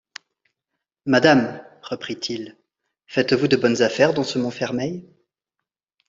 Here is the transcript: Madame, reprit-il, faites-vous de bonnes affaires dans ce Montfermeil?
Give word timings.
Madame, 1.05 1.63
reprit-il, 1.83 2.57
faites-vous 3.05 3.47
de 3.47 3.55
bonnes 3.55 3.83
affaires 3.83 4.15
dans 4.15 4.23
ce 4.23 4.39
Montfermeil? 4.39 5.07